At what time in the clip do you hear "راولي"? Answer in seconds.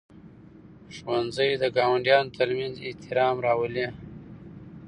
3.45-3.87